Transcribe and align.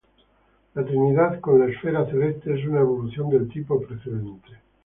La 0.73 0.83
Trinidad 0.83 1.39
con 1.41 1.59
la 1.59 1.67
esfera 1.67 2.03
celeste 2.07 2.55
es 2.59 2.65
una 2.67 2.79
evolución 2.79 3.29
del 3.29 3.47
tipo 3.47 3.79
precedente. 3.79 4.49